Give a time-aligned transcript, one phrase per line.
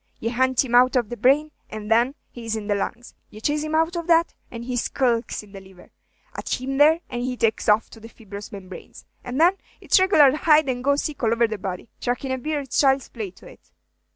[0.19, 3.13] Ye hunt him out of the brain, and then he is in the lungs.
[3.29, 5.91] Ye chase him out of that, and he skulks in the liver.
[6.35, 10.67] At him there, and he takes to the fibrous membranes, and then it's regular hide
[10.69, 11.87] and go seek all over the body.
[12.01, 13.69] Trackin' a bear is child's play to it."